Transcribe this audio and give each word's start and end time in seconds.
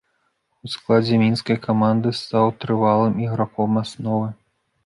У 0.67 0.69
складзе 0.75 1.19
мінскай 1.25 1.57
каманды 1.67 2.09
стаў 2.21 2.45
трывалым 2.65 3.23
іграком 3.27 3.81
асновы. 3.83 4.27